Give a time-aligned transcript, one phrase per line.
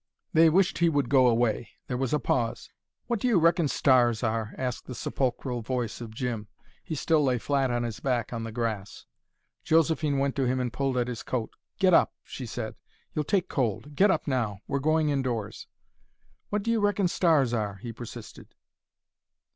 [0.33, 1.69] They wished he would go away.
[1.85, 2.71] There was a pause.
[3.05, 6.47] "What do you reckon stars are?" asked the sepulchral voice of Jim.
[6.83, 9.05] He still lay flat on his back on the grass.
[9.63, 11.51] Josephine went to him and pulled at his coat.
[11.77, 12.73] "Get up," she said.
[13.13, 13.93] "You'll take cold.
[13.95, 15.67] Get up now, we're going indoors."
[16.49, 18.55] "What do you reckon stars are?" he persisted.